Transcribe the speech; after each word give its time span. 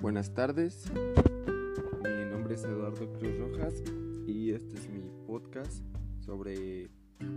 buenas 0.00 0.34
tardes. 0.34 0.90
Mi 2.02 2.30
nombre 2.30 2.54
es 2.54 2.64
Eduardo 2.64 3.12
Cruz 3.14 3.38
Rojas 3.38 3.82
y 4.26 4.52
este 4.52 4.76
es 4.76 4.88
mi 4.88 5.10
podcast 5.26 5.82
sobre 6.20 6.90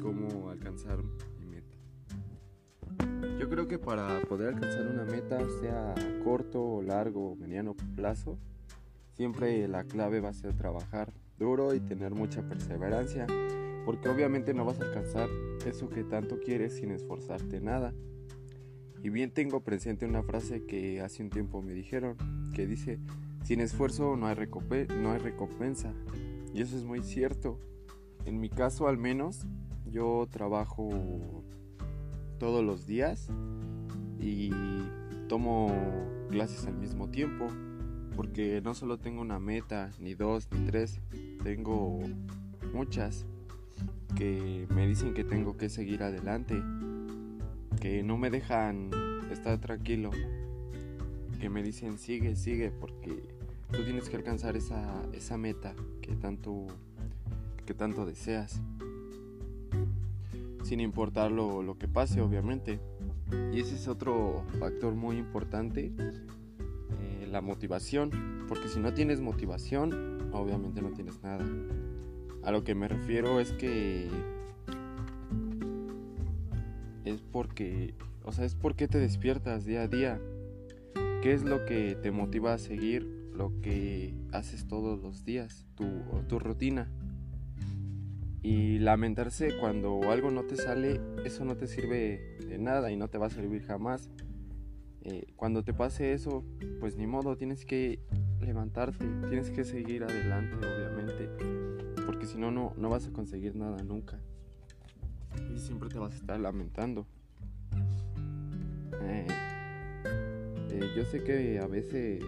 cómo 0.00 0.50
alcanzar 0.50 0.98
mi 1.38 1.46
meta. 1.46 1.76
Yo 3.38 3.48
creo 3.48 3.68
que 3.68 3.78
para 3.78 4.20
poder 4.22 4.54
alcanzar 4.54 4.86
una 4.86 5.04
meta, 5.04 5.38
sea 5.60 5.94
corto, 6.24 6.82
largo 6.82 7.32
o 7.32 7.36
mediano 7.36 7.74
plazo, 7.94 8.38
siempre 9.12 9.66
la 9.68 9.84
clave 9.84 10.20
va 10.20 10.30
a 10.30 10.34
ser 10.34 10.56
trabajar 10.56 11.12
duro 11.38 11.74
y 11.74 11.80
tener 11.80 12.14
mucha 12.14 12.42
perseverancia, 12.42 13.26
porque 13.84 14.08
obviamente 14.08 14.54
no 14.54 14.64
vas 14.64 14.80
a 14.80 14.84
alcanzar 14.84 15.28
eso 15.64 15.88
que 15.88 16.04
tanto 16.04 16.40
quieres 16.40 16.76
sin 16.76 16.90
esforzarte 16.90 17.60
nada. 17.60 17.94
Y 19.02 19.08
bien 19.08 19.30
tengo 19.30 19.60
presente 19.60 20.04
una 20.04 20.22
frase 20.22 20.66
que 20.66 21.00
hace 21.00 21.22
un 21.22 21.30
tiempo 21.30 21.62
me 21.62 21.72
dijeron, 21.72 22.16
que 22.54 22.66
dice, 22.66 22.98
sin 23.44 23.60
esfuerzo 23.60 24.16
no 24.16 24.26
hay, 24.26 24.36
no 25.00 25.12
hay 25.12 25.18
recompensa. 25.18 25.94
Y 26.52 26.60
eso 26.60 26.76
es 26.76 26.84
muy 26.84 27.02
cierto. 27.02 27.58
En 28.26 28.40
mi 28.40 28.50
caso 28.50 28.88
al 28.88 28.98
menos, 28.98 29.46
yo 29.86 30.28
trabajo 30.30 30.90
todos 32.38 32.62
los 32.62 32.86
días 32.86 33.28
y 34.18 34.50
tomo 35.28 35.74
clases 36.28 36.66
al 36.66 36.76
mismo 36.76 37.08
tiempo, 37.08 37.46
porque 38.16 38.60
no 38.62 38.74
solo 38.74 38.98
tengo 38.98 39.22
una 39.22 39.38
meta, 39.38 39.92
ni 39.98 40.14
dos, 40.14 40.48
ni 40.52 40.66
tres, 40.66 41.00
tengo 41.42 42.00
muchas 42.74 43.24
que 44.14 44.66
me 44.74 44.86
dicen 44.86 45.14
que 45.14 45.24
tengo 45.24 45.56
que 45.56 45.70
seguir 45.70 46.02
adelante 46.02 46.62
que 47.80 48.02
no 48.02 48.18
me 48.18 48.30
dejan 48.30 48.90
estar 49.34 49.58
tranquilo, 49.58 50.10
que 51.40 51.48
me 51.48 51.62
dicen 51.62 51.98
sigue, 51.98 52.36
sigue, 52.36 52.70
porque 52.70 53.22
tú 53.72 53.84
tienes 53.84 54.08
que 54.08 54.16
alcanzar 54.16 54.56
esa, 54.56 55.02
esa 55.12 55.38
meta 55.38 55.74
que 56.02 56.14
tanto, 56.16 56.66
que 57.66 57.74
tanto 57.74 58.06
deseas, 58.06 58.60
sin 60.62 60.80
importar 60.80 61.30
lo, 61.30 61.62
lo 61.62 61.78
que 61.78 61.88
pase, 61.88 62.20
obviamente. 62.20 62.80
Y 63.52 63.60
ese 63.60 63.76
es 63.76 63.88
otro 63.88 64.44
factor 64.58 64.94
muy 64.94 65.16
importante, 65.16 65.92
eh, 65.98 67.28
la 67.30 67.40
motivación, 67.40 68.10
porque 68.48 68.68
si 68.68 68.80
no 68.80 68.92
tienes 68.92 69.20
motivación, 69.20 70.30
obviamente 70.32 70.82
no 70.82 70.90
tienes 70.90 71.22
nada. 71.22 71.44
A 72.42 72.50
lo 72.50 72.64
que 72.64 72.74
me 72.74 72.88
refiero 72.88 73.40
es 73.40 73.52
que 73.52 74.08
es 77.04 77.20
porque, 77.32 77.94
o 78.24 78.32
sea, 78.32 78.44
es 78.44 78.54
porque 78.54 78.88
te 78.88 78.98
despiertas 78.98 79.64
día 79.64 79.82
a 79.82 79.88
día. 79.88 80.20
¿Qué 81.22 81.32
es 81.32 81.42
lo 81.42 81.64
que 81.66 81.96
te 81.96 82.10
motiva 82.10 82.54
a 82.54 82.58
seguir 82.58 83.04
lo 83.34 83.60
que 83.60 84.14
haces 84.32 84.66
todos 84.66 85.02
los 85.02 85.24
días, 85.24 85.66
tu, 85.74 85.86
tu 86.28 86.38
rutina? 86.38 86.90
Y 88.42 88.78
lamentarse 88.78 89.58
cuando 89.58 90.10
algo 90.10 90.30
no 90.30 90.44
te 90.44 90.56
sale, 90.56 91.00
eso 91.24 91.44
no 91.44 91.56
te 91.56 91.66
sirve 91.66 92.38
de 92.48 92.58
nada 92.58 92.90
y 92.90 92.96
no 92.96 93.08
te 93.08 93.18
va 93.18 93.26
a 93.26 93.30
servir 93.30 93.62
jamás. 93.62 94.10
Eh, 95.02 95.32
cuando 95.36 95.62
te 95.62 95.74
pase 95.74 96.12
eso, 96.12 96.44
pues 96.78 96.96
ni 96.96 97.06
modo, 97.06 97.36
tienes 97.36 97.64
que 97.64 98.00
levantarte, 98.40 99.06
tienes 99.28 99.50
que 99.50 99.64
seguir 99.64 100.04
adelante, 100.04 100.56
obviamente, 100.56 101.28
porque 102.06 102.26
si 102.26 102.38
no, 102.38 102.50
no 102.50 102.88
vas 102.88 103.06
a 103.06 103.12
conseguir 103.12 103.56
nada 103.56 103.82
nunca 103.82 104.18
y 105.54 105.58
siempre 105.58 105.88
te 105.88 105.98
vas 105.98 106.12
a 106.12 106.16
estar 106.16 106.40
lamentando. 106.40 107.06
Eh, 109.02 109.26
eh, 110.70 110.90
yo 110.96 111.04
sé 111.04 111.22
que 111.22 111.58
a 111.58 111.66
veces 111.66 112.22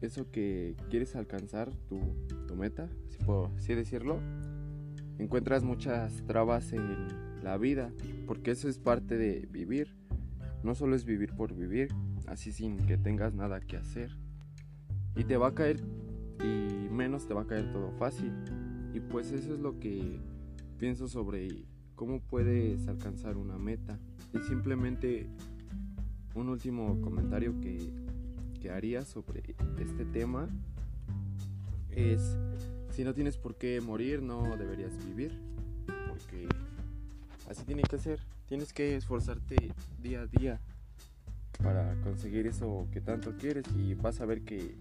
eso 0.00 0.30
que 0.30 0.76
quieres 0.90 1.16
alcanzar, 1.16 1.70
tu, 1.88 2.00
tu 2.46 2.56
meta, 2.56 2.88
si 3.08 3.18
puedo 3.18 3.52
así 3.56 3.74
decirlo, 3.74 4.20
encuentras 5.18 5.64
muchas 5.64 6.22
trabas 6.26 6.72
en 6.72 7.08
la 7.42 7.58
vida, 7.58 7.92
porque 8.26 8.52
eso 8.52 8.68
es 8.68 8.78
parte 8.78 9.16
de 9.16 9.46
vivir. 9.50 9.96
No 10.62 10.74
solo 10.74 10.96
es 10.96 11.04
vivir 11.04 11.34
por 11.34 11.54
vivir, 11.54 11.88
así 12.26 12.52
sin 12.52 12.76
que 12.78 12.96
tengas 12.96 13.34
nada 13.34 13.60
que 13.60 13.76
hacer. 13.76 14.16
Y 15.16 15.24
te 15.24 15.36
va 15.36 15.48
a 15.48 15.54
caer, 15.54 15.80
y 16.42 16.88
menos 16.90 17.26
te 17.26 17.34
va 17.34 17.42
a 17.42 17.46
caer 17.46 17.72
todo 17.72 17.92
fácil. 17.92 18.32
Y 18.92 19.00
pues 19.00 19.32
eso 19.32 19.54
es 19.54 19.60
lo 19.60 19.78
que 19.78 20.20
pienso 20.78 21.08
sobre 21.08 21.48
cómo 21.98 22.20
puedes 22.20 22.86
alcanzar 22.86 23.36
una 23.36 23.58
meta. 23.58 23.98
Y 24.32 24.38
simplemente 24.46 25.26
un 26.34 26.48
último 26.48 27.00
comentario 27.00 27.60
que, 27.60 27.92
que 28.60 28.70
haría 28.70 29.04
sobre 29.04 29.56
este 29.80 30.04
tema 30.04 30.48
es, 31.90 32.38
si 32.90 33.02
no 33.02 33.14
tienes 33.14 33.36
por 33.36 33.56
qué 33.56 33.80
morir, 33.80 34.22
no 34.22 34.56
deberías 34.56 34.96
vivir. 35.04 35.32
Porque 36.08 36.46
así 37.50 37.64
tiene 37.64 37.82
que 37.82 37.98
ser. 37.98 38.20
Tienes 38.46 38.72
que 38.72 38.94
esforzarte 38.96 39.56
día 40.00 40.20
a 40.20 40.26
día 40.26 40.60
para 41.62 42.00
conseguir 42.02 42.46
eso 42.46 42.86
que 42.92 43.00
tanto 43.00 43.36
quieres 43.36 43.64
y 43.76 43.94
vas 43.94 44.20
a 44.20 44.24
ver 44.24 44.42
que 44.42 44.76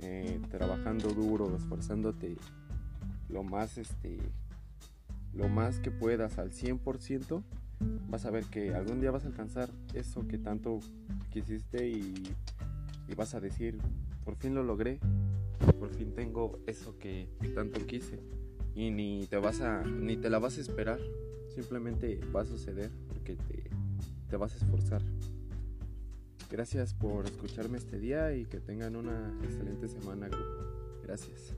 eh, 0.00 0.38
trabajando 0.50 1.08
duro, 1.08 1.56
esforzándote 1.56 2.36
lo 3.30 3.42
más 3.42 3.78
este 3.78 4.18
lo 5.34 5.48
más 5.48 5.80
que 5.80 5.90
puedas 5.90 6.38
al 6.38 6.50
100%, 6.50 7.42
vas 8.08 8.26
a 8.26 8.30
ver 8.30 8.44
que 8.44 8.74
algún 8.74 9.00
día 9.00 9.10
vas 9.10 9.24
a 9.24 9.28
alcanzar 9.28 9.70
eso 9.94 10.26
que 10.26 10.38
tanto 10.38 10.80
quisiste 11.30 11.88
y, 11.88 12.14
vas 13.16 13.34
a 13.34 13.40
decir, 13.40 13.76
por 14.24 14.36
fin 14.36 14.54
lo 14.54 14.62
logré, 14.62 15.00
por 15.78 15.90
fin 15.90 16.14
tengo 16.14 16.60
eso 16.66 16.96
que 16.98 17.28
tanto 17.54 17.84
quise 17.84 18.20
y 18.74 18.90
ni 18.90 19.26
te 19.26 19.36
vas 19.36 19.60
a 19.60 19.82
ni 19.82 20.16
te 20.16 20.30
la 20.30 20.38
vas 20.38 20.58
a 20.58 20.60
esperar, 20.60 20.98
simplemente 21.54 22.20
va 22.34 22.42
a 22.42 22.44
suceder 22.44 22.90
porque 23.08 23.36
te, 23.36 23.64
te 24.28 24.36
vas 24.36 24.54
a 24.54 24.56
esforzar. 24.56 25.02
Gracias 26.50 26.94
por 26.94 27.26
escucharme 27.26 27.78
este 27.78 27.98
día 27.98 28.34
y 28.34 28.44
que 28.44 28.58
tengan 28.60 28.96
una 28.96 29.36
excelente 29.42 29.88
semana, 29.88 30.28
grupo. 30.28 30.64
Gracias. 31.04 31.54